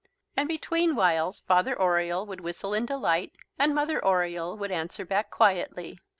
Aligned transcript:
And 0.35 0.47
between 0.47 0.95
whiles 0.95 1.41
Father 1.41 1.77
Oriole 1.79 2.25
would 2.25 2.41
whistle 2.41 2.73
in 2.73 2.87
delight 2.87 3.33
and 3.59 3.75
Mother 3.75 4.03
Oriole 4.03 4.57
would 4.57 4.71
answer 4.71 5.05
back 5.05 5.29
quietly. 5.29 5.99